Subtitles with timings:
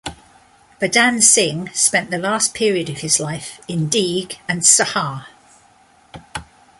[0.79, 5.27] Badan Singh spent the last period of his life in Deeg and Sahar.